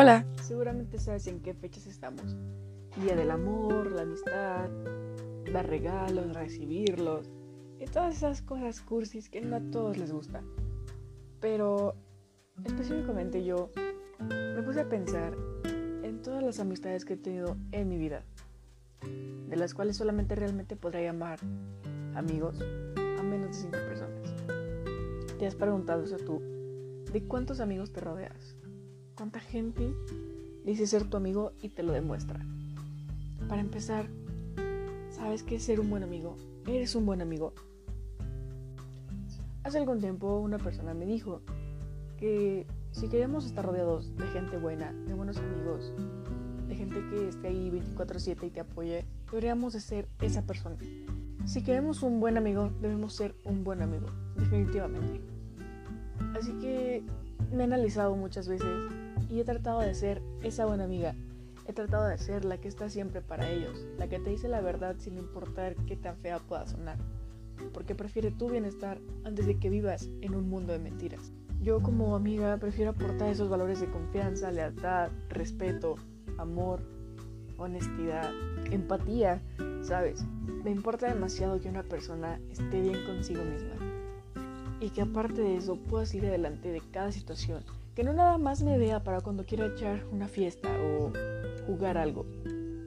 Hola, 0.00 0.24
seguramente 0.44 0.96
sabes 1.00 1.26
en 1.26 1.40
qué 1.40 1.54
fechas 1.54 1.88
estamos. 1.88 2.36
Día 3.02 3.16
del 3.16 3.32
amor, 3.32 3.90
la 3.90 4.02
amistad, 4.02 4.70
dar 5.52 5.68
regalos, 5.68 6.34
recibirlos 6.34 7.28
y 7.80 7.84
todas 7.86 8.16
esas 8.16 8.40
cosas 8.40 8.80
cursis 8.80 9.28
que 9.28 9.40
no 9.40 9.56
a 9.56 9.60
todos 9.72 9.98
les 9.98 10.12
gustan. 10.12 10.44
Pero 11.40 11.96
específicamente 12.64 13.42
yo 13.42 13.72
me 14.20 14.62
puse 14.62 14.82
a 14.82 14.88
pensar 14.88 15.36
en 16.04 16.22
todas 16.22 16.44
las 16.44 16.60
amistades 16.60 17.04
que 17.04 17.14
he 17.14 17.16
tenido 17.16 17.56
en 17.72 17.88
mi 17.88 17.98
vida, 17.98 18.22
de 19.02 19.56
las 19.56 19.74
cuales 19.74 19.96
solamente 19.96 20.36
realmente 20.36 20.76
podría 20.76 21.10
llamar 21.10 21.40
amigos 22.14 22.60
a 23.18 23.22
menos 23.24 23.48
de 23.48 23.54
5 23.54 23.72
personas. 23.72 24.36
¿Te 25.40 25.46
has 25.48 25.56
preguntado 25.56 26.04
eso 26.04 26.18
tú? 26.18 26.40
¿De 27.12 27.24
cuántos 27.26 27.58
amigos 27.58 27.92
te 27.92 28.00
rodeas? 28.00 28.57
¿Cuánta 29.18 29.40
gente 29.40 29.92
dice 30.64 30.86
ser 30.86 31.02
tu 31.10 31.16
amigo 31.16 31.50
y 31.60 31.70
te 31.70 31.82
lo 31.82 31.92
demuestra? 31.92 32.38
Para 33.48 33.60
empezar, 33.60 34.08
¿sabes 35.10 35.42
qué 35.42 35.56
es 35.56 35.64
ser 35.64 35.80
un 35.80 35.90
buen 35.90 36.04
amigo? 36.04 36.36
¿Eres 36.68 36.94
un 36.94 37.04
buen 37.04 37.20
amigo? 37.20 37.52
Hace 39.64 39.78
algún 39.78 39.98
tiempo 39.98 40.38
una 40.38 40.58
persona 40.58 40.94
me 40.94 41.04
dijo 41.04 41.42
que 42.16 42.64
si 42.92 43.08
queremos 43.08 43.44
estar 43.44 43.66
rodeados 43.66 44.16
de 44.16 44.26
gente 44.28 44.56
buena, 44.56 44.92
de 44.92 45.14
buenos 45.14 45.38
amigos, 45.38 45.92
de 46.68 46.76
gente 46.76 47.02
que 47.10 47.28
esté 47.28 47.48
ahí 47.48 47.70
24/7 47.70 48.46
y 48.46 48.50
te 48.50 48.60
apoye, 48.60 49.04
deberíamos 49.32 49.72
de 49.72 49.80
ser 49.80 50.08
esa 50.20 50.46
persona. 50.46 50.76
Si 51.44 51.64
queremos 51.64 52.04
un 52.04 52.20
buen 52.20 52.36
amigo, 52.36 52.70
debemos 52.80 53.14
ser 53.14 53.34
un 53.44 53.64
buen 53.64 53.82
amigo, 53.82 54.06
definitivamente. 54.36 55.20
Así 56.38 56.52
que 56.60 57.02
me 57.52 57.62
he 57.62 57.64
analizado 57.64 58.14
muchas 58.14 58.46
veces 58.46 58.68
y 59.28 59.40
he 59.40 59.44
tratado 59.44 59.80
de 59.80 59.94
ser 59.94 60.22
esa 60.42 60.66
buena 60.66 60.84
amiga. 60.84 61.14
He 61.66 61.72
tratado 61.72 62.06
de 62.06 62.18
ser 62.18 62.44
la 62.44 62.58
que 62.58 62.68
está 62.68 62.88
siempre 62.88 63.20
para 63.20 63.50
ellos, 63.50 63.86
la 63.98 64.08
que 64.08 64.18
te 64.18 64.30
dice 64.30 64.48
la 64.48 64.60
verdad 64.60 64.96
sin 64.98 65.18
importar 65.18 65.76
qué 65.86 65.96
tan 65.96 66.16
fea 66.16 66.38
pueda 66.38 66.66
sonar, 66.66 66.96
porque 67.74 67.94
prefiere 67.94 68.30
tu 68.30 68.48
bienestar 68.48 68.98
antes 69.24 69.46
de 69.46 69.58
que 69.58 69.68
vivas 69.68 70.08
en 70.22 70.34
un 70.34 70.48
mundo 70.48 70.72
de 70.72 70.78
mentiras. 70.78 71.32
Yo 71.60 71.82
como 71.82 72.16
amiga 72.16 72.56
prefiero 72.56 72.92
aportar 72.92 73.28
esos 73.28 73.50
valores 73.50 73.80
de 73.80 73.90
confianza, 73.90 74.50
lealtad, 74.50 75.10
respeto, 75.28 75.96
amor, 76.38 76.80
honestidad, 77.58 78.30
empatía, 78.70 79.42
¿sabes? 79.82 80.24
Me 80.64 80.70
importa 80.70 81.12
demasiado 81.12 81.60
que 81.60 81.68
una 81.68 81.82
persona 81.82 82.40
esté 82.50 82.80
bien 82.80 83.04
consigo 83.04 83.44
misma 83.44 83.97
y 84.80 84.90
que 84.90 85.02
aparte 85.02 85.42
de 85.42 85.56
eso 85.56 85.76
pueda 85.76 86.06
salir 86.06 86.26
adelante 86.26 86.70
de 86.70 86.80
cada 86.92 87.12
situación 87.12 87.62
que 87.98 88.04
no 88.04 88.12
nada 88.12 88.38
más 88.38 88.62
me 88.62 88.78
vea 88.78 89.02
para 89.02 89.20
cuando 89.22 89.44
quiera 89.44 89.66
echar 89.66 90.04
una 90.12 90.28
fiesta 90.28 90.68
o 90.80 91.12
jugar 91.66 91.98
algo. 91.98 92.26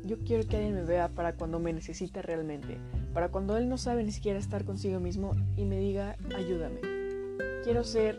Yo 0.05 0.17
quiero 0.19 0.47
que 0.47 0.55
alguien 0.55 0.73
me 0.73 0.85
vea 0.85 1.09
para 1.09 1.35
cuando 1.35 1.59
me 1.59 1.73
necesita 1.73 2.21
realmente, 2.21 2.77
para 3.13 3.27
cuando 3.27 3.57
él 3.57 3.67
no 3.67 3.77
sabe 3.77 4.05
ni 4.05 4.13
siquiera 4.13 4.39
estar 4.39 4.63
consigo 4.63 5.01
mismo 5.01 5.35
y 5.57 5.65
me 5.65 5.79
diga 5.79 6.15
ayúdame. 6.33 6.79
Quiero 7.61 7.83
ser 7.83 8.17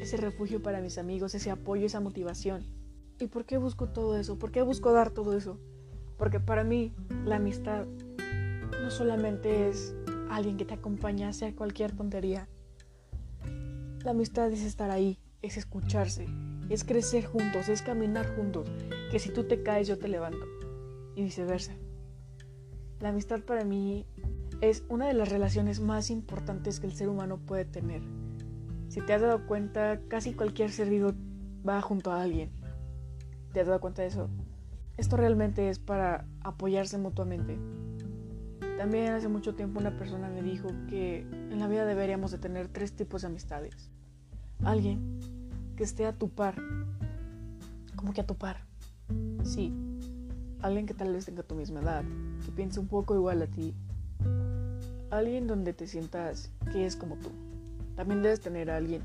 ese 0.00 0.16
refugio 0.16 0.62
para 0.62 0.80
mis 0.80 0.96
amigos, 0.96 1.34
ese 1.34 1.50
apoyo, 1.50 1.84
esa 1.84 2.00
motivación. 2.00 2.64
¿Y 3.18 3.26
por 3.26 3.44
qué 3.44 3.58
busco 3.58 3.88
todo 3.88 4.16
eso? 4.16 4.38
¿Por 4.38 4.50
qué 4.50 4.62
busco 4.62 4.94
dar 4.94 5.10
todo 5.10 5.36
eso? 5.36 5.58
Porque 6.16 6.40
para 6.40 6.64
mí 6.64 6.94
la 7.26 7.36
amistad 7.36 7.84
no 8.82 8.90
solamente 8.90 9.68
es 9.68 9.94
alguien 10.30 10.56
que 10.56 10.64
te 10.64 10.72
acompaña 10.72 11.28
a 11.28 11.52
cualquier 11.54 11.92
tontería. 11.92 12.48
La 14.02 14.12
amistad 14.12 14.50
es 14.50 14.62
estar 14.62 14.90
ahí, 14.90 15.18
es 15.42 15.58
escucharse, 15.58 16.26
es 16.70 16.84
crecer 16.84 17.26
juntos, 17.26 17.68
es 17.68 17.82
caminar 17.82 18.34
juntos, 18.34 18.66
que 19.10 19.18
si 19.18 19.30
tú 19.30 19.44
te 19.44 19.62
caes 19.62 19.86
yo 19.88 19.98
te 19.98 20.08
levanto 20.08 20.46
y 21.14 21.22
viceversa. 21.22 21.74
La 23.00 23.10
amistad 23.10 23.40
para 23.40 23.62
mí 23.62 24.06
es 24.62 24.84
una 24.88 25.06
de 25.06 25.12
las 25.12 25.28
relaciones 25.28 25.80
más 25.80 26.10
importantes 26.10 26.80
que 26.80 26.86
el 26.86 26.94
ser 26.94 27.10
humano 27.10 27.40
puede 27.44 27.66
tener. 27.66 28.00
Si 28.88 29.02
te 29.02 29.12
has 29.12 29.20
dado 29.20 29.46
cuenta, 29.46 30.00
casi 30.08 30.32
cualquier 30.32 30.70
ser 30.70 30.88
vivo 30.88 31.12
va 31.68 31.82
junto 31.82 32.10
a 32.10 32.22
alguien. 32.22 32.50
¿Te 33.52 33.60
has 33.60 33.66
dado 33.66 33.80
cuenta 33.80 34.00
de 34.00 34.08
eso? 34.08 34.30
Esto 34.96 35.18
realmente 35.18 35.68
es 35.68 35.78
para 35.78 36.26
apoyarse 36.40 36.96
mutuamente. 36.96 37.58
También 38.80 39.12
hace 39.12 39.28
mucho 39.28 39.54
tiempo 39.54 39.78
una 39.78 39.94
persona 39.94 40.30
me 40.30 40.40
dijo 40.40 40.68
que 40.88 41.18
en 41.20 41.58
la 41.58 41.68
vida 41.68 41.84
deberíamos 41.84 42.30
de 42.30 42.38
tener 42.38 42.66
tres 42.68 42.94
tipos 42.94 43.20
de 43.20 43.28
amistades. 43.28 43.90
Alguien 44.64 45.20
que 45.76 45.84
esté 45.84 46.06
a 46.06 46.14
tu 46.14 46.30
par. 46.30 46.54
Como 47.94 48.14
que 48.14 48.22
a 48.22 48.26
tu 48.26 48.36
par. 48.36 48.64
Sí. 49.44 49.70
Alguien 50.62 50.86
que 50.86 50.94
tal 50.94 51.12
vez 51.12 51.26
tenga 51.26 51.42
tu 51.42 51.54
misma 51.56 51.80
edad, 51.80 52.04
que 52.42 52.52
piense 52.52 52.80
un 52.80 52.86
poco 52.88 53.14
igual 53.14 53.42
a 53.42 53.48
ti. 53.48 53.74
Alguien 55.10 55.46
donde 55.46 55.74
te 55.74 55.86
sientas 55.86 56.50
que 56.72 56.86
es 56.86 56.96
como 56.96 57.16
tú. 57.16 57.28
También 57.96 58.22
debes 58.22 58.40
tener 58.40 58.70
a 58.70 58.78
alguien 58.78 59.02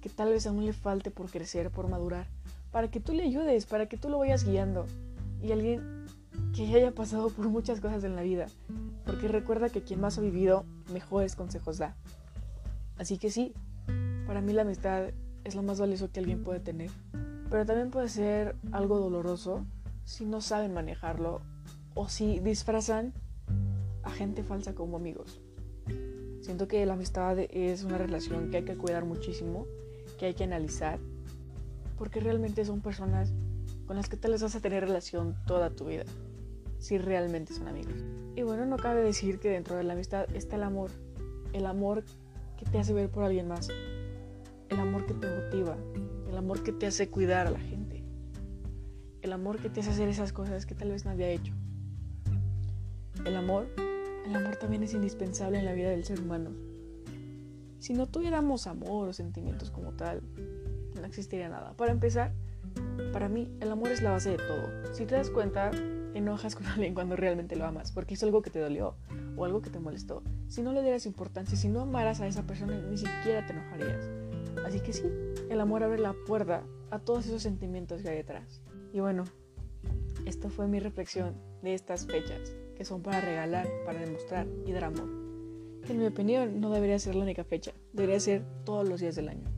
que 0.00 0.08
tal 0.08 0.28
vez 0.28 0.46
aún 0.46 0.64
le 0.64 0.72
falte 0.72 1.10
por 1.10 1.32
crecer, 1.32 1.72
por 1.72 1.88
madurar, 1.88 2.28
para 2.70 2.92
que 2.92 3.00
tú 3.00 3.12
le 3.12 3.24
ayudes, 3.24 3.66
para 3.66 3.88
que 3.88 3.96
tú 3.96 4.08
lo 4.08 4.18
vayas 4.18 4.44
guiando. 4.44 4.86
Y 5.42 5.50
alguien 5.50 6.06
que 6.54 6.62
haya 6.76 6.92
pasado 6.92 7.30
por 7.30 7.48
muchas 7.48 7.80
cosas 7.80 8.04
en 8.04 8.14
la 8.14 8.22
vida, 8.22 8.46
porque 9.06 9.28
recuerda 9.28 9.70
que 9.70 9.82
quien 9.82 10.00
más 10.00 10.18
ha 10.18 10.20
vivido, 10.20 10.66
mejores 10.92 11.36
consejos 11.36 11.78
da. 11.78 11.96
Así 12.98 13.18
que 13.18 13.30
sí, 13.30 13.54
para 14.26 14.40
mí 14.40 14.52
la 14.52 14.62
amistad 14.62 15.10
es 15.44 15.54
lo 15.54 15.62
más 15.62 15.78
valioso 15.78 16.10
que 16.10 16.20
alguien 16.20 16.42
puede 16.42 16.60
tener. 16.60 16.90
Pero 17.48 17.64
también 17.64 17.90
puede 17.90 18.08
ser 18.08 18.56
algo 18.72 18.98
doloroso 18.98 19.64
si 20.04 20.24
no 20.24 20.40
saben 20.40 20.74
manejarlo 20.74 21.40
o 21.94 22.08
si 22.08 22.40
disfrazan 22.40 23.14
a 24.02 24.10
gente 24.10 24.42
falsa 24.42 24.74
como 24.74 24.96
amigos. 24.96 25.40
Siento 26.40 26.68
que 26.68 26.84
la 26.84 26.94
amistad 26.94 27.38
es 27.38 27.84
una 27.84 27.98
relación 27.98 28.50
que 28.50 28.58
hay 28.58 28.64
que 28.64 28.76
cuidar 28.76 29.04
muchísimo, 29.04 29.66
que 30.18 30.26
hay 30.26 30.34
que 30.34 30.44
analizar, 30.44 30.98
porque 31.96 32.20
realmente 32.20 32.64
son 32.64 32.80
personas 32.80 33.32
con 33.86 33.96
las 33.96 34.08
que 34.08 34.16
te 34.16 34.28
les 34.28 34.42
vas 34.42 34.54
a 34.54 34.60
tener 34.60 34.84
relación 34.84 35.36
toda 35.46 35.70
tu 35.70 35.86
vida, 35.86 36.04
si 36.78 36.98
realmente 36.98 37.54
son 37.54 37.68
amigos. 37.68 38.04
Y 38.34 38.42
bueno, 38.42 38.66
no 38.66 38.76
cabe 38.76 39.02
decir 39.02 39.38
que 39.38 39.50
dentro 39.50 39.76
de 39.76 39.84
la 39.84 39.94
amistad 39.94 40.26
está 40.34 40.56
el 40.56 40.62
amor, 40.62 40.90
el 41.52 41.66
amor 41.66 42.04
que 42.56 42.66
te 42.66 42.78
hace 42.78 42.92
ver 42.92 43.10
por 43.10 43.24
alguien 43.24 43.48
más, 43.48 43.68
el 44.68 44.78
amor 44.78 45.06
que 45.06 45.14
te 45.14 45.26
motiva, 45.28 45.76
el 46.28 46.36
amor 46.36 46.62
que 46.62 46.72
te 46.72 46.86
hace 46.86 47.08
cuidar 47.08 47.46
a 47.46 47.50
la 47.50 47.60
gente, 47.60 48.02
el 49.22 49.32
amor 49.32 49.58
que 49.58 49.70
te 49.70 49.80
hace 49.80 49.90
hacer 49.90 50.08
esas 50.08 50.32
cosas 50.32 50.66
que 50.66 50.74
tal 50.74 50.90
vez 50.90 51.04
nadie 51.04 51.24
ha 51.24 51.30
hecho. 51.30 51.52
El 53.24 53.36
amor, 53.36 53.66
el 54.26 54.36
amor 54.36 54.56
también 54.56 54.82
es 54.82 54.92
indispensable 54.92 55.58
en 55.58 55.64
la 55.64 55.72
vida 55.72 55.90
del 55.90 56.04
ser 56.04 56.20
humano. 56.20 56.50
Si 57.78 57.94
no 57.94 58.06
tuviéramos 58.06 58.66
amor 58.66 59.08
o 59.08 59.12
sentimientos 59.12 59.70
como 59.70 59.92
tal, 59.92 60.22
no 60.94 61.06
existiría 61.06 61.48
nada. 61.48 61.72
Para 61.74 61.92
empezar, 61.92 62.32
para 63.12 63.28
mí 63.28 63.48
el 63.60 63.70
amor 63.72 63.90
es 63.90 64.02
la 64.02 64.10
base 64.10 64.30
de 64.30 64.36
todo. 64.36 64.92
Si 64.92 65.06
te 65.06 65.14
das 65.14 65.30
cuenta, 65.30 65.70
enojas 66.14 66.54
con 66.54 66.66
alguien 66.66 66.94
cuando 66.94 67.16
realmente 67.16 67.56
lo 67.56 67.64
amas, 67.64 67.92
porque 67.92 68.14
hizo 68.14 68.26
algo 68.26 68.42
que 68.42 68.50
te 68.50 68.58
dolió 68.58 68.94
o 69.36 69.44
algo 69.44 69.62
que 69.62 69.70
te 69.70 69.78
molestó. 69.78 70.22
Si 70.48 70.62
no 70.62 70.72
le 70.72 70.82
dieras 70.82 71.06
importancia, 71.06 71.56
si 71.56 71.68
no 71.68 71.80
amaras 71.80 72.20
a 72.20 72.26
esa 72.26 72.42
persona, 72.42 72.78
ni 72.90 72.98
siquiera 72.98 73.46
te 73.46 73.52
enojarías. 73.52 74.08
Así 74.66 74.80
que 74.80 74.92
sí, 74.92 75.04
el 75.48 75.60
amor 75.60 75.82
abre 75.82 75.98
la 75.98 76.14
puerta 76.26 76.62
a 76.90 76.98
todos 76.98 77.26
esos 77.26 77.42
sentimientos 77.42 78.02
que 78.02 78.08
hay 78.08 78.16
detrás. 78.16 78.60
Y 78.92 79.00
bueno, 79.00 79.24
esta 80.24 80.48
fue 80.48 80.66
mi 80.66 80.80
reflexión 80.80 81.34
de 81.62 81.74
estas 81.74 82.06
fechas, 82.06 82.54
que 82.76 82.84
son 82.84 83.02
para 83.02 83.20
regalar, 83.20 83.68
para 83.84 84.00
demostrar 84.00 84.46
y 84.66 84.72
dar 84.72 84.84
amor. 84.84 85.08
En 85.88 85.98
mi 85.98 86.06
opinión, 86.06 86.60
no 86.60 86.70
debería 86.70 86.98
ser 86.98 87.14
la 87.14 87.22
única 87.22 87.44
fecha, 87.44 87.72
debería 87.92 88.18
ser 88.18 88.42
todos 88.64 88.88
los 88.88 89.00
días 89.00 89.14
del 89.14 89.28
año. 89.28 89.48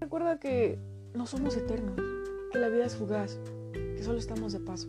Recuerda 0.00 0.38
que 0.38 0.78
no 1.14 1.26
somos 1.26 1.56
eternos, 1.56 2.00
que 2.52 2.58
la 2.58 2.68
vida 2.68 2.86
es 2.86 2.96
fugaz, 2.96 3.38
que 3.72 4.02
solo 4.02 4.18
estamos 4.18 4.52
de 4.52 4.60
paso. 4.60 4.88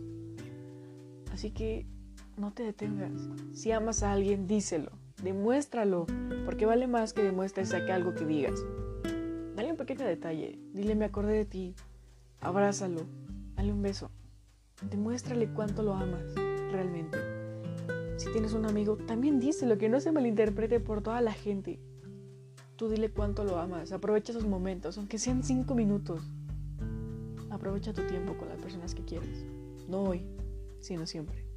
Así 1.32 1.50
que 1.50 1.86
no 2.36 2.52
te 2.52 2.62
detengas. 2.62 3.28
Si 3.52 3.72
amas 3.72 4.02
a 4.02 4.12
alguien, 4.12 4.46
díselo, 4.46 4.92
demuéstralo, 5.22 6.06
porque 6.44 6.66
vale 6.66 6.86
más 6.86 7.12
que 7.12 7.22
demuestres 7.22 7.74
a 7.74 7.84
que 7.84 7.92
algo 7.92 8.14
que 8.14 8.24
digas. 8.24 8.60
Dale 9.58 9.72
un 9.72 9.76
pequeño 9.76 10.06
detalle. 10.06 10.56
Dile 10.72 10.94
me 10.94 11.04
acordé 11.04 11.32
de 11.32 11.44
ti. 11.44 11.74
Abrázalo. 12.40 13.00
Dale 13.56 13.72
un 13.72 13.82
beso. 13.82 14.10
Demuéstrale 14.88 15.48
cuánto 15.52 15.82
lo 15.82 15.94
amas 15.94 16.32
realmente. 16.70 17.18
Si 18.18 18.30
tienes 18.30 18.52
un 18.52 18.66
amigo, 18.66 18.96
también 18.96 19.40
díselo, 19.40 19.76
que 19.76 19.88
no 19.88 19.98
se 19.98 20.12
malinterprete 20.12 20.78
por 20.78 21.02
toda 21.02 21.20
la 21.20 21.32
gente. 21.32 21.80
Tú 22.76 22.88
dile 22.88 23.10
cuánto 23.10 23.42
lo 23.42 23.58
amas. 23.58 23.90
Aprovecha 23.90 24.30
esos 24.30 24.46
momentos, 24.46 24.96
aunque 24.96 25.18
sean 25.18 25.42
cinco 25.42 25.74
minutos. 25.74 26.22
Aprovecha 27.58 27.92
tu 27.92 28.02
tiempo 28.06 28.36
con 28.38 28.48
las 28.48 28.58
personas 28.58 28.94
que 28.94 29.04
quieres. 29.04 29.44
No 29.88 30.04
hoy, 30.04 30.24
sino 30.78 31.06
siempre. 31.06 31.47